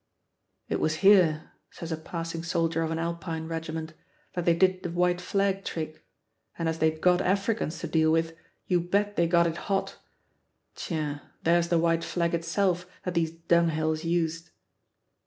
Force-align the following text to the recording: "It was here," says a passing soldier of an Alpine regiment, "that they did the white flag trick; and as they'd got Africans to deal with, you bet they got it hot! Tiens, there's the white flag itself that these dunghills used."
"It 0.67 0.79
was 0.79 0.95
here," 1.05 1.51
says 1.69 1.91
a 1.91 1.95
passing 1.95 2.41
soldier 2.41 2.81
of 2.81 2.89
an 2.89 2.97
Alpine 2.97 3.47
regiment, 3.47 3.93
"that 4.33 4.45
they 4.45 4.55
did 4.55 4.81
the 4.81 4.89
white 4.89 5.21
flag 5.21 5.63
trick; 5.63 6.03
and 6.57 6.67
as 6.67 6.79
they'd 6.79 6.99
got 7.01 7.21
Africans 7.21 7.77
to 7.81 7.87
deal 7.87 8.11
with, 8.11 8.35
you 8.65 8.79
bet 8.81 9.15
they 9.15 9.27
got 9.27 9.45
it 9.45 9.57
hot! 9.69 9.97
Tiens, 10.75 11.21
there's 11.43 11.67
the 11.67 11.77
white 11.77 12.03
flag 12.03 12.33
itself 12.33 12.87
that 13.03 13.13
these 13.13 13.29
dunghills 13.31 14.03
used." 14.03 14.49